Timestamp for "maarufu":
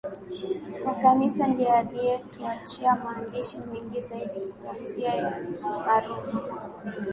5.61-6.37